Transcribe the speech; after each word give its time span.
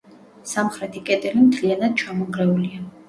სამხრეთი 0.51 1.03
კედელი 1.09 1.43
მთლიანად 1.49 1.95
ჩამონგრეულია. 2.05 2.81